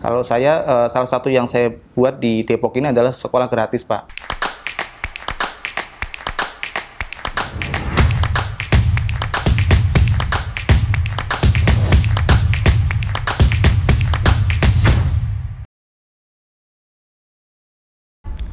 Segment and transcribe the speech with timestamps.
[0.00, 4.08] Kalau saya uh, salah satu yang saya buat di Depok ini adalah sekolah gratis, Pak.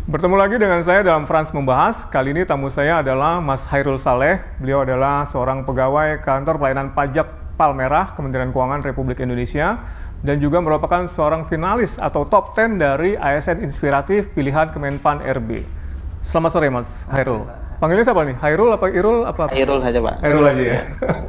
[0.08, 2.04] Bertemu lagi dengan saya dalam Frans Membahas.
[2.12, 4.44] Kali ini tamu saya adalah Mas Hairul Saleh.
[4.60, 9.82] Beliau adalah seorang pegawai kantor pelayanan pajak Palmerah, Kementerian Keuangan Republik Indonesia,
[10.26, 15.62] dan juga merupakan seorang finalis atau top 10 dari ASN Inspiratif Pilihan Kemenpan RB.
[16.26, 17.46] Selamat sore Mas Hairul.
[17.78, 18.36] Panggilnya siapa nih?
[18.42, 19.54] Hairul apa Irul apa?
[19.54, 20.16] Hairul aja Pak.
[20.26, 20.80] Hairul aja ya.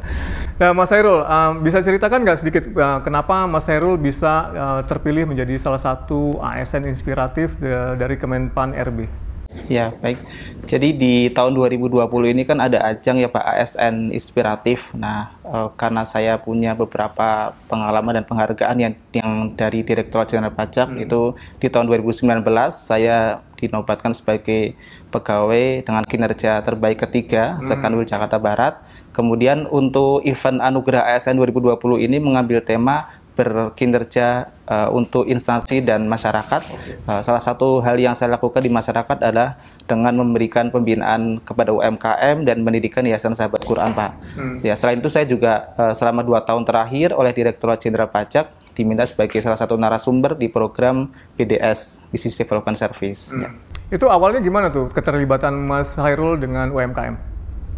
[0.59, 5.29] nah Mas Hairul, um, bisa ceritakan nggak sedikit uh, kenapa Mas Hairul bisa uh, terpilih
[5.29, 9.28] menjadi salah satu ASN inspiratif de dari Kemenpan RB?
[9.65, 10.21] Ya, baik.
[10.69, 12.05] Jadi di tahun 2020
[12.37, 14.93] ini kan ada ajang ya Pak ASN Inspiratif.
[14.93, 20.93] Nah, e, karena saya punya beberapa pengalaman dan penghargaan yang, yang dari Direktorat Jenderal Pajak
[20.93, 21.01] hmm.
[21.01, 24.77] itu di tahun 2019 saya dinobatkan sebagai
[25.09, 27.65] pegawai dengan kinerja terbaik ketiga hmm.
[27.65, 28.77] Sekanwil Jakarta Barat.
[29.09, 36.61] Kemudian untuk event Anugerah ASN 2020 ini mengambil tema berkinerja uh, untuk instansi dan masyarakat.
[37.09, 39.57] Uh, salah satu hal yang saya lakukan di masyarakat adalah
[39.89, 44.11] dengan memberikan pembinaan kepada UMKM dan pendidikan Yayasan Sahabat Quran, Pak.
[44.37, 44.55] Hmm.
[44.61, 49.03] Ya, selain itu saya juga uh, selama dua tahun terakhir oleh Direktorat Jenderal Pajak diminta
[49.03, 53.35] sebagai salah satu narasumber di program BDS Business Development Service.
[53.35, 53.43] Hmm.
[53.43, 53.49] Ya.
[53.89, 57.28] Itu awalnya gimana tuh keterlibatan Mas Hairul dengan UMKM?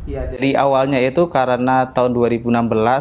[0.02, 2.50] Iya, jadi awalnya itu karena tahun 2016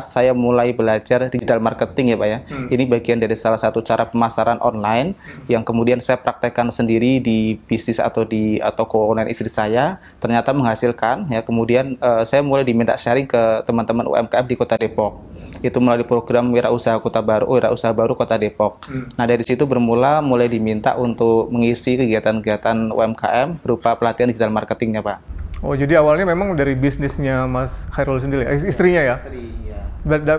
[0.05, 2.39] saya mulai belajar digital marketing ya Pak ya.
[2.45, 2.69] Hmm.
[2.69, 5.49] Ini bagian dari salah satu cara pemasaran online hmm.
[5.49, 9.97] yang kemudian saya praktekkan sendiri di bisnis atau di toko online istri saya.
[10.21, 11.41] Ternyata menghasilkan ya.
[11.41, 15.25] Kemudian uh, saya mulai diminta sharing ke teman-teman UMKM di Kota Depok.
[15.65, 18.85] Itu melalui program Wirausaha Kota Baru, oh, Wirausaha Baru Kota Depok.
[18.85, 19.09] Hmm.
[19.17, 25.40] Nah, dari situ bermula mulai diminta untuk mengisi kegiatan-kegiatan UMKM berupa pelatihan digital marketingnya Pak.
[25.61, 29.17] Oh, jadi awalnya memang dari bisnisnya Mas Khairul sendiri, istrinya ya?
[29.21, 29.81] Istri, ya.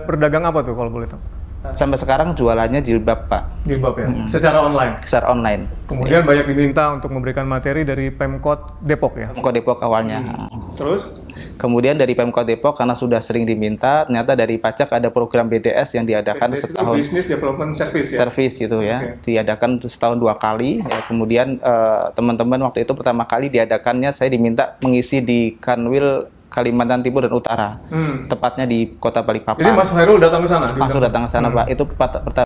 [0.02, 1.22] Berdagang apa tuh kalau boleh tahu?
[1.70, 3.62] Sampai sekarang jualannya jilbab, Pak.
[3.62, 4.06] Jilbab ya?
[4.10, 4.26] Hmm.
[4.26, 4.98] Secara online?
[4.98, 5.62] Secara online.
[5.86, 6.26] Kemudian ya.
[6.26, 9.30] banyak diminta untuk memberikan materi dari Pemkot Depok ya?
[9.30, 10.18] Pemkot Depok awalnya.
[10.18, 10.50] Hmm.
[10.74, 11.22] Terus?
[11.62, 16.02] Kemudian dari Pemkot Depok karena sudah sering diminta, ternyata dari pajak ada program BDS yang
[16.02, 16.94] diadakan BDS setahun.
[16.98, 18.18] Itu Business Development Service ya?
[18.26, 18.98] Service gitu ya.
[18.98, 19.38] Okay.
[19.38, 20.82] Diadakan setahun dua kali.
[20.82, 20.98] Ya.
[21.06, 27.24] Kemudian uh, teman-teman waktu itu pertama kali diadakannya saya diminta mengisi di Kanwil Kalimantan Timur
[27.24, 28.28] dan Utara, hmm.
[28.28, 29.64] tepatnya di Kota Balikpapan.
[29.64, 30.68] Jadi Mas Hairul datang ke sana?
[30.76, 31.56] Langsung datang ke sana, hmm.
[31.56, 31.66] Pak.
[31.72, 31.82] Itu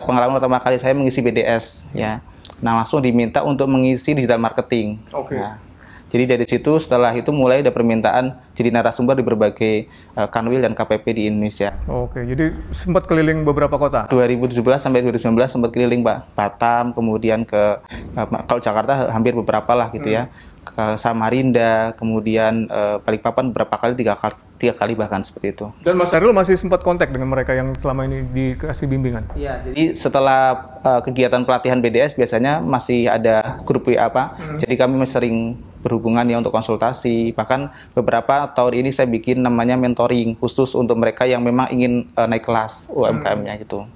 [0.06, 2.22] pengalaman pertama kali saya mengisi BDS, ya.
[2.62, 5.03] Nah, langsung diminta untuk mengisi digital marketing.
[5.11, 5.34] Oke.
[5.34, 5.43] Okay.
[5.43, 5.59] Nah,
[6.06, 9.75] jadi dari situ setelah itu mulai ada permintaan jadi narasumber di berbagai
[10.15, 11.75] uh, kanwil dan KPP di Indonesia.
[11.91, 14.06] Oke, jadi sempat keliling beberapa kota.
[14.15, 16.19] 2017 sampai 2019 sempat keliling, Pak.
[16.39, 17.83] Batam, kemudian ke
[18.15, 20.31] uh, kalau Jakarta hampir beberapa lah gitu ya.
[20.31, 20.55] hmm.
[20.55, 25.66] ya ke Samarinda, kemudian uh, Balikpapan berapa kali tiga kali tiga kali bahkan seperti itu.
[25.84, 29.28] Dan Mas Arul masih sempat kontak dengan mereka yang selama ini dikasih bimbingan?
[29.37, 29.62] Iya.
[29.69, 34.34] Jadi setelah uh, kegiatan pelatihan BDS biasanya masih ada grup WA apa.
[34.34, 34.59] Hmm.
[34.59, 35.37] Jadi kami masih sering
[35.84, 37.37] berhubungan ya untuk konsultasi.
[37.37, 42.27] Bahkan beberapa tahun ini saya bikin namanya mentoring khusus untuk mereka yang memang ingin uh,
[42.27, 43.62] naik kelas UMKM-nya hmm.
[43.62, 43.87] gitu.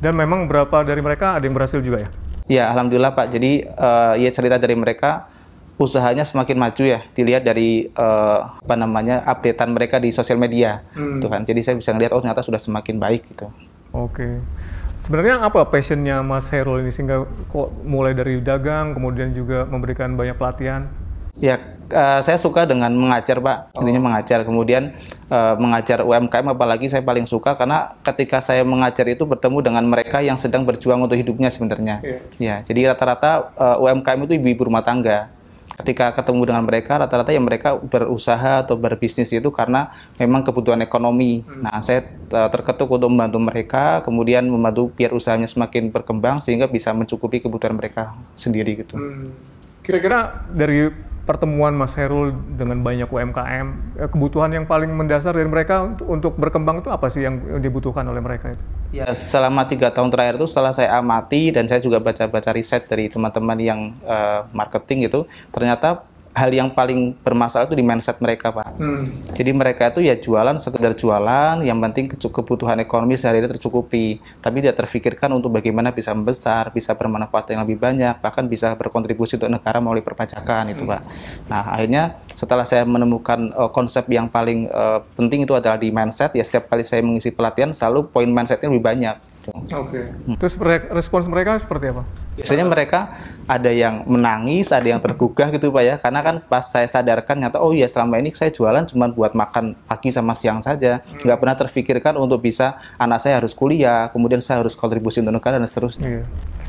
[0.00, 2.10] Dan memang berapa dari mereka ada yang berhasil juga ya?
[2.46, 3.26] Ya, alhamdulillah Pak.
[3.34, 5.26] Jadi uh, ya cerita dari mereka
[5.76, 11.20] usahanya semakin maju ya dilihat dari uh, apa namanya updatean mereka di sosial media hmm.
[11.20, 13.52] gitu kan jadi saya bisa ngelihat oh ternyata sudah semakin baik gitu
[13.92, 14.40] oke okay.
[15.04, 20.40] sebenarnya apa passionnya Mas Herul ini sehingga kok mulai dari dagang kemudian juga memberikan banyak
[20.40, 20.88] pelatihan
[21.36, 21.60] ya
[21.92, 24.04] uh, saya suka dengan mengajar pak intinya oh.
[24.08, 24.96] mengajar kemudian
[25.28, 30.24] uh, mengajar UMKM apalagi saya paling suka karena ketika saya mengajar itu bertemu dengan mereka
[30.24, 32.20] yang sedang berjuang untuk hidupnya sebenarnya yeah.
[32.40, 35.35] ya jadi rata-rata uh, UMKM itu ibu-ibu rumah tangga
[35.76, 41.44] ketika ketemu dengan mereka rata-rata yang mereka berusaha atau berbisnis itu karena memang kebutuhan ekonomi.
[41.44, 41.68] Hmm.
[41.68, 47.44] Nah, saya terketuk untuk membantu mereka, kemudian membantu biar usahanya semakin berkembang sehingga bisa mencukupi
[47.44, 48.96] kebutuhan mereka sendiri gitu.
[48.96, 49.36] Hmm.
[49.84, 50.90] Kira-kira dari
[51.26, 53.66] pertemuan Mas Herul dengan banyak UMKM,
[53.98, 58.22] eh, kebutuhan yang paling mendasar dari mereka untuk, berkembang itu apa sih yang dibutuhkan oleh
[58.22, 58.64] mereka itu?
[58.94, 63.10] Ya selama tiga tahun terakhir itu setelah saya amati dan saya juga baca-baca riset dari
[63.10, 66.06] teman-teman yang uh, marketing itu, ternyata
[66.36, 68.76] hal yang paling bermasalah itu di mindset mereka pak.
[68.76, 69.08] Hmm.
[69.32, 74.84] Jadi mereka itu ya jualan sekedar jualan, yang penting kebutuhan ekonomi sehari-hari tercukupi, tapi tidak
[74.84, 79.80] terfikirkan untuk bagaimana bisa membesar, bisa bermanfaat yang lebih banyak, bahkan bisa berkontribusi untuk negara
[79.80, 81.00] melalui perpajakan itu pak.
[81.48, 86.36] Nah akhirnya setelah saya menemukan eh, konsep yang paling eh, penting itu adalah di mindset,
[86.36, 89.16] ya setiap kali saya mengisi pelatihan selalu poin mindsetnya lebih banyak.
[89.46, 89.50] gitu.
[89.78, 90.00] Oke.
[90.42, 92.02] Terus re- respons mereka seperti apa?
[92.36, 93.16] Biasanya mereka
[93.48, 95.94] ada yang menangis, ada yang tergugah gitu Pak ya.
[95.96, 99.78] Karena kan pas saya sadarkan nyata oh iya selama ini saya jualan cuma buat makan
[99.88, 101.00] pagi sama siang saja.
[101.22, 105.56] Nggak pernah terfikirkan untuk bisa anak saya harus kuliah, kemudian saya harus kontribusi untuk negara
[105.56, 106.04] dan seterusnya.
[106.04, 106.24] Iya.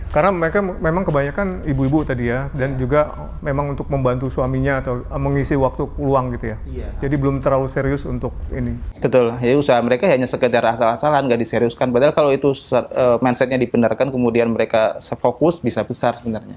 [0.07, 3.11] Karena mereka memang kebanyakan ibu-ibu tadi ya, dan juga
[3.43, 6.57] memang untuk membantu suaminya atau eh, mengisi waktu luang gitu ya.
[6.63, 6.87] Iya.
[7.03, 8.79] Jadi belum terlalu serius untuk ini.
[9.03, 9.35] Betul.
[9.35, 11.91] Jadi usaha mereka hanya sekedar asal-asalan, nggak diseriuskan.
[11.91, 16.55] Padahal kalau itu eh, mindsetnya dibenarkan, kemudian mereka sefokus bisa besar sebenarnya.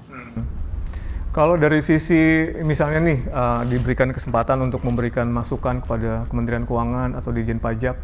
[1.31, 7.35] Kalau dari sisi misalnya nih eh, diberikan kesempatan untuk memberikan masukan kepada Kementerian Keuangan atau
[7.35, 7.99] Dijen Pajak,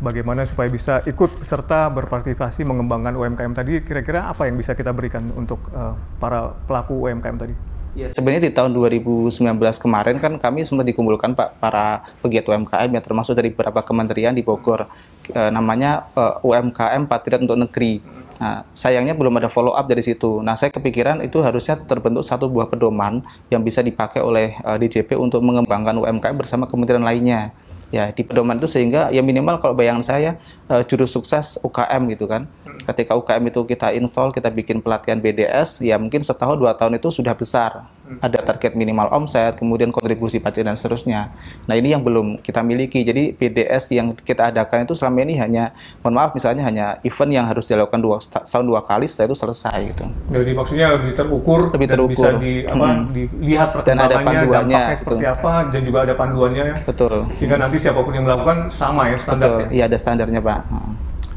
[0.00, 5.28] bagaimana supaya bisa ikut serta berpartisipasi mengembangkan UMKM tadi, kira-kira apa yang bisa kita berikan
[5.32, 7.76] untuk eh, para pelaku UMKM tadi?
[7.96, 9.40] Ya, sebenarnya di tahun 2019
[9.80, 14.44] kemarin kan kami sempat dikumpulkan Pak para pegiat UMKM yang termasuk dari beberapa kementerian di
[14.44, 14.84] Bogor.
[15.32, 18.04] Eh, namanya eh, UMKM Patriot untuk Negeri.
[18.36, 20.44] Nah, sayangnya belum ada follow up dari situ.
[20.44, 25.16] Nah, saya kepikiran itu harusnya terbentuk satu buah pedoman yang bisa dipakai oleh eh, DJP
[25.16, 27.56] untuk mengembangkan UMKM bersama kementerian lainnya.
[27.94, 30.30] Ya, di pedoman itu sehingga ya minimal kalau bayangan saya
[30.66, 32.50] eh, juru sukses UKM gitu kan.
[32.84, 37.08] Ketika UKM itu kita install, kita bikin pelatihan BDS, ya mungkin setahun dua tahun itu
[37.08, 37.88] sudah besar.
[38.20, 41.32] Ada target minimal omset, kemudian kontribusi pajak dan seterusnya.
[41.64, 43.00] Nah ini yang belum kita miliki.
[43.00, 45.72] Jadi BDS yang kita adakan itu selama ini hanya,
[46.04, 49.78] mohon maaf misalnya hanya event yang harus dilakukan dua tahun dua kali, setelah itu selesai
[49.90, 50.04] gitu.
[50.30, 52.42] Jadi maksudnya lebih terukur, Lebih dan bisa terukur.
[52.42, 53.08] di, apa, Hmm.
[53.10, 56.76] dilihat Dan ada perkembangannya, panduannya, dampaknya seperti apa, dan juga ada panduannya ya.
[56.82, 57.14] Betul.
[57.34, 59.24] Sehingga nanti siapa pun yang melakukan sama ya Betul.
[59.24, 59.66] standarnya.
[59.70, 60.60] Iya ada standarnya Pak.
[60.66, 60.90] Heeh.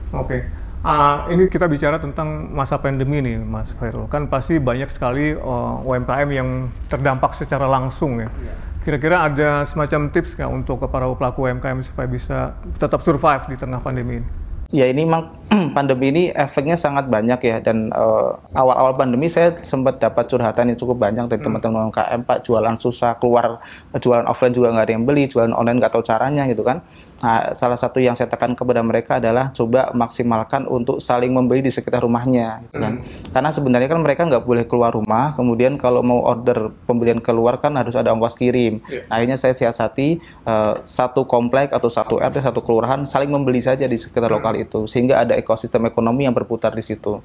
[0.09, 0.37] Oke.
[0.79, 4.07] Ah, ini kita bicara tentang masa pandemi nih, Mas Khairul.
[4.07, 8.31] Kan pasti banyak sekali uh, UMKM yang terdampak secara langsung ya.
[8.79, 13.83] Kira-kira ada semacam tips nggak untuk para pelaku UMKM supaya bisa tetap survive di tengah
[13.83, 14.29] pandemi ini?
[14.69, 15.33] Ya ini memang
[15.77, 20.77] pandemi ini efeknya sangat banyak ya dan eh, awal-awal pandemi saya sempat dapat curhatan yang
[20.77, 23.57] cukup banyak dari teman-teman UMKM Pak jualan susah keluar
[23.97, 26.85] jualan offline juga nggak ada yang beli jualan online nggak tahu caranya gitu kan.
[27.19, 31.71] Nah, salah satu yang saya tekan kepada mereka adalah coba maksimalkan untuk saling membeli di
[31.71, 32.93] sekitar rumahnya gitu kan.
[33.35, 37.75] Karena sebenarnya kan mereka nggak boleh keluar rumah, kemudian kalau mau order pembelian keluar kan
[37.75, 38.79] harus ada ongkos kirim.
[39.11, 43.83] Nah, akhirnya saya siasati eh, satu komplek atau satu RT satu kelurahan saling membeli saja
[43.83, 47.23] di sekitar lokal itu sehingga ada ekosistem ekonomi yang berputar di situ.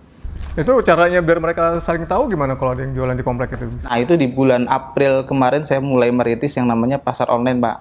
[0.55, 3.67] Itu caranya biar mereka saling tahu gimana kalau ada yang jualan di komplek itu?
[3.83, 7.77] Nah itu di bulan April kemarin saya mulai merintis yang namanya pasar online Pak.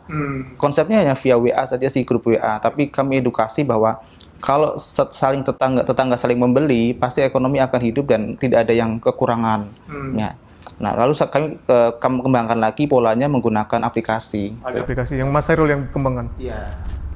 [0.57, 4.01] Konsepnya hanya via WA saja sih grup WA, tapi kami edukasi bahwa
[4.41, 4.75] kalau
[5.13, 9.69] saling tetangga tetangga saling membeli pasti ekonomi akan hidup dan tidak ada yang kekurangan.
[10.17, 10.33] Ya.
[10.81, 14.57] Nah lalu kami eh, kami kembangkan lagi polanya menggunakan aplikasi.
[14.65, 16.33] Ada aplikasi yang Mas Khairul yang kembangkan.
[16.41, 16.73] Iya.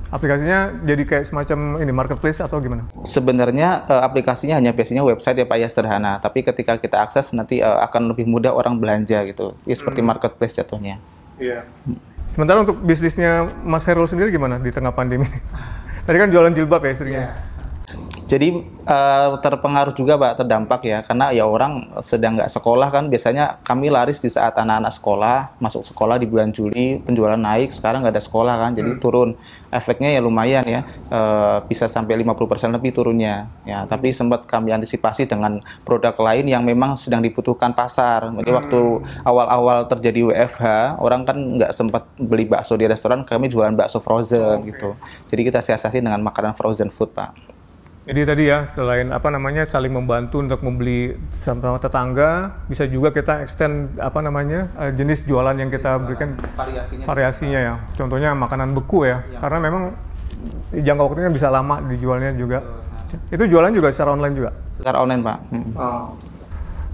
[0.08, 2.88] Aplikasinya jadi kayak semacam ini marketplace atau gimana?
[3.04, 7.60] Sebenarnya eh, aplikasinya hanya biasanya website ya Pak ya sederhana, tapi ketika kita akses nanti
[7.60, 9.60] eh, akan lebih mudah orang belanja gitu.
[9.68, 11.04] Ya seperti marketplace jatuhnya.
[11.36, 11.68] Iya.
[12.32, 15.40] Sementara untuk bisnisnya Mas Herul sendiri gimana di tengah pandemi ini?
[16.08, 17.26] Tadi kan jualan jilbab ya istrinya.
[18.28, 21.00] Jadi eh, terpengaruh juga Pak terdampak ya.
[21.00, 25.88] Karena ya orang sedang nggak sekolah kan biasanya kami laris di saat anak-anak sekolah masuk
[25.88, 29.40] sekolah di bulan Juli penjualan naik sekarang nggak ada sekolah kan jadi turun.
[29.72, 33.48] Efeknya ya lumayan ya eh, bisa sampai 50% lebih turunnya.
[33.64, 38.28] Ya tapi sempat kami antisipasi dengan produk lain yang memang sedang dibutuhkan pasar.
[38.44, 38.80] Jadi waktu
[39.24, 44.68] awal-awal terjadi WFH orang kan nggak sempat beli bakso di restoran kami jualan bakso frozen
[44.68, 45.00] gitu.
[45.32, 47.57] Jadi kita siasati dengan makanan frozen food Pak.
[48.08, 53.44] Jadi tadi ya selain apa namanya saling membantu untuk membeli sama tetangga, bisa juga kita
[53.44, 57.04] extend apa namanya eh, jenis jualan yang kita berikan variasinya.
[57.04, 57.74] variasinya ya.
[58.00, 59.84] Contohnya makanan beku ya, karena memang
[60.72, 62.64] jangka waktunya bisa lama dijualnya juga.
[63.28, 64.52] Itu jualan juga secara online juga.
[64.80, 65.38] secara online pak.
[65.52, 65.64] Hmm.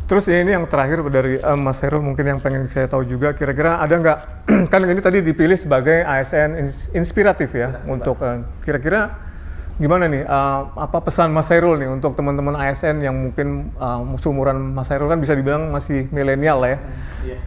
[0.03, 3.77] Terus ini yang terakhir dari eh, Mas Herul mungkin yang pengen saya tahu juga kira-kira
[3.77, 4.17] ada nggak?
[4.71, 9.13] Kan ini tadi dipilih sebagai ASN ins- inspiratif ya untuk eh, kira-kira
[9.81, 14.77] gimana nih eh, apa pesan Mas Herul nih untuk teman-teman ASN yang mungkin eh, seumuran
[14.77, 16.79] Mas Herul kan bisa dibilang masih milenial lah ya.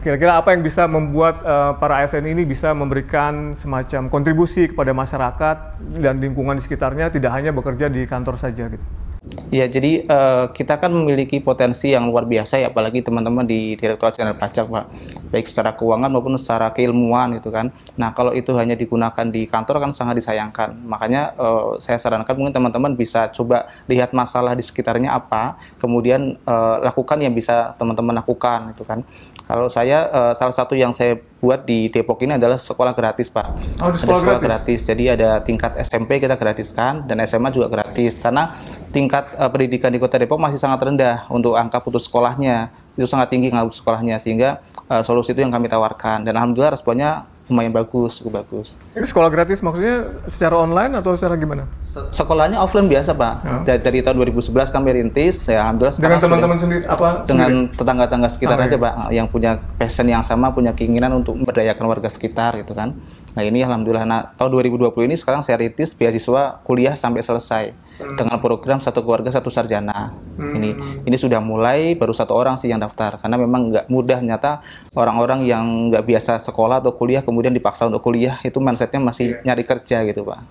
[0.03, 5.57] Kira-kira apa yang bisa membuat eh, para ASN ini bisa memberikan semacam kontribusi kepada masyarakat
[6.03, 9.06] dan lingkungan di sekitarnya tidak hanya bekerja di kantor saja gitu.
[9.47, 14.19] Ya, jadi uh, kita kan memiliki potensi yang luar biasa ya, apalagi teman-teman di Direktorat
[14.19, 14.85] Jenderal Pajak, Pak.
[15.31, 17.71] Baik secara keuangan maupun secara keilmuan itu kan.
[17.95, 20.75] Nah, kalau itu hanya digunakan di kantor kan sangat disayangkan.
[20.83, 26.83] Makanya uh, saya sarankan mungkin teman-teman bisa coba lihat masalah di sekitarnya apa, kemudian uh,
[26.83, 28.99] lakukan yang bisa teman-teman lakukan itu kan.
[29.47, 33.47] Kalau saya uh, salah satu yang saya buat di Depok ini adalah sekolah gratis, Pak.
[33.79, 34.83] Oh, ada sekolah, sekolah gratis.
[34.83, 34.89] gratis.
[34.91, 38.59] Jadi ada tingkat SMP kita gratiskan dan SMA juga gratis karena
[38.91, 42.71] tingkat uh, pendidikan di Kota Depok masih sangat rendah untuk angka putus sekolahnya.
[42.97, 46.73] Itu sangat tinggi angka putus sekolahnya sehingga uh, solusi itu yang kami tawarkan dan alhamdulillah
[46.75, 48.75] responnya lumayan bagus, cukup bagus.
[48.91, 51.63] Ini sekolah gratis maksudnya secara online atau secara gimana?
[52.13, 53.33] Sekolahnya offline biasa pak.
[53.41, 53.77] Ya.
[53.77, 55.95] Dari, dari tahun 2011 kami rintis, ya alhamdulillah.
[55.97, 57.25] Dengan teman-teman sendiri apa?
[57.25, 61.85] Dengan tetangga-tetangga sekitar oh, aja pak, yang punya passion yang sama, punya keinginan untuk memberdayakan
[61.87, 62.97] warga sekitar gitu kan.
[63.37, 68.17] Nah ini alhamdulillah, nah, tahun 2020 ini sekarang saya rintis beasiswa kuliah sampai selesai hmm.
[68.17, 70.13] dengan program satu keluarga satu sarjana.
[70.37, 70.57] Hmm.
[70.57, 70.69] Ini
[71.05, 74.61] ini sudah mulai baru satu orang sih yang daftar karena memang nggak mudah nyata
[74.97, 79.53] orang-orang yang nggak biasa sekolah atau kuliah kemudian dipaksa untuk kuliah itu mindsetnya masih yeah.
[79.53, 80.41] nyari kerja gitu pak.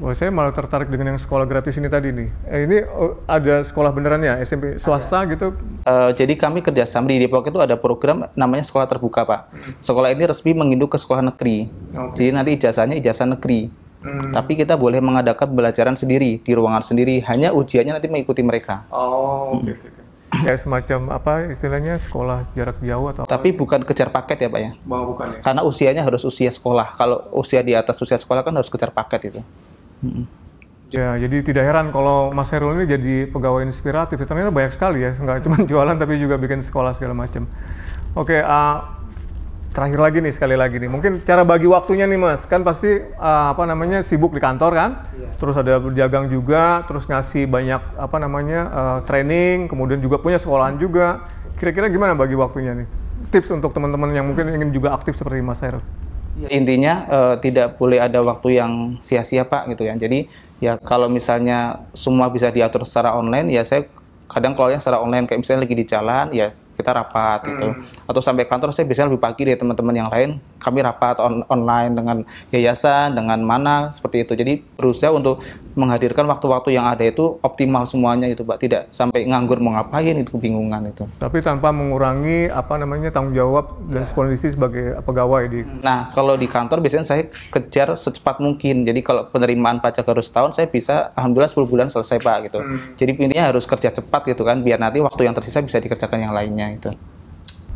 [0.00, 2.28] Wah, saya malah tertarik dengan yang sekolah gratis ini tadi nih.
[2.48, 5.28] Eh, ini oh, ada sekolah beneran ya, SMP swasta ada.
[5.28, 5.52] gitu?
[5.84, 9.52] Uh, jadi kami kerjasama di Depok itu ada program namanya sekolah terbuka, Pak.
[9.84, 11.68] Sekolah ini resmi menginduk ke sekolah negeri.
[11.92, 12.16] Okay.
[12.16, 13.68] Jadi nanti ijazahnya ijazah negeri.
[14.00, 14.32] Hmm.
[14.32, 17.20] Tapi kita boleh mengadakan pembelajaran sendiri di ruangan sendiri.
[17.28, 18.88] Hanya ujiannya nanti mengikuti mereka.
[18.88, 19.68] Oh, oke.
[19.68, 20.00] Okay, okay.
[20.30, 23.58] Kayak semacam apa istilahnya sekolah jarak jauh atau Tapi apa?
[23.60, 24.70] bukan kejar paket ya Pak ya?
[24.88, 25.38] Oh, bukan ya?
[25.44, 26.96] Karena usianya harus usia sekolah.
[26.96, 29.42] Kalau usia di atas usia sekolah kan harus kejar paket itu.
[30.90, 34.18] Ya, jadi tidak heran kalau Mas Herul ini jadi pegawai inspiratif.
[34.18, 37.46] Ternyata banyak sekali ya, nggak cuma jualan tapi juga bikin sekolah segala macam.
[38.18, 39.00] Oke, uh,
[39.70, 40.90] terakhir lagi nih sekali lagi nih.
[40.90, 44.90] Mungkin cara bagi waktunya nih Mas, kan pasti uh, apa namanya sibuk di kantor kan,
[45.14, 45.30] iya.
[45.38, 50.74] terus ada berjagang juga, terus ngasih banyak apa namanya uh, training, kemudian juga punya sekolahan
[50.74, 51.22] juga.
[51.54, 52.86] Kira-kira gimana bagi waktunya nih?
[53.30, 55.84] Tips untuk teman-teman yang mungkin ingin juga aktif seperti Mas Herul.
[56.48, 59.94] Intinya uh, tidak boleh ada waktu yang sia-sia Pak gitu ya.
[59.98, 60.30] Jadi
[60.62, 63.88] ya kalau misalnya semua bisa diatur secara online ya saya
[64.30, 67.68] kadang kalau yang secara online kayak misalnya lagi di jalan ya kita rapat gitu.
[67.76, 68.08] Hmm.
[68.08, 71.92] Atau sampai kantor saya biasanya lebih pagi dari teman-teman yang lain, kami rapat on online
[71.92, 72.16] dengan
[72.48, 74.32] yayasan, dengan mana seperti itu.
[74.32, 75.44] Jadi berusaha untuk
[75.74, 78.58] menghadirkan waktu-waktu yang ada itu optimal semuanya itu, Pak.
[78.58, 81.04] Tidak sampai nganggur mau ngapain itu kebingungan itu.
[81.18, 84.12] Tapi tanpa mengurangi apa namanya tanggung jawab dan ya.
[84.14, 88.82] kondisi sebagai pegawai di Nah, kalau di kantor biasanya saya kejar secepat mungkin.
[88.82, 92.58] Jadi kalau penerimaan pajak harus tahun saya bisa alhamdulillah 10 bulan selesai, Pak gitu.
[92.58, 92.78] Hmm.
[92.98, 96.34] Jadi intinya harus kerja cepat gitu kan biar nanti waktu yang tersisa bisa dikerjakan yang
[96.34, 96.90] lainnya itu.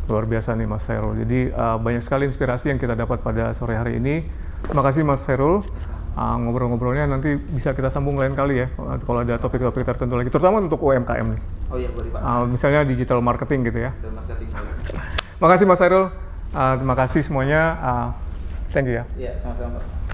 [0.05, 1.17] Luar biasa nih Mas Herul.
[1.25, 4.21] Jadi uh, banyak sekali inspirasi yang kita dapat pada sore hari ini.
[4.65, 5.65] Terima kasih Mas Herul.
[6.15, 8.71] Uh, ngobrol-ngobrolnya nanti bisa kita sambung lain kali ya
[9.03, 11.41] kalau ada topik-topik tertentu lagi terutama untuk UMKM nih.
[11.67, 12.21] Oh iya boleh Pak.
[12.23, 13.91] Uh, misalnya digital marketing gitu ya.
[13.99, 14.47] Digital marketing.
[15.35, 16.05] Terima kasih Mas Herul.
[16.55, 17.61] Uh, terima kasih semuanya.
[17.83, 18.07] Uh,
[18.71, 19.03] thank you ya.
[19.19, 20.04] Iya, sama-sama Pak.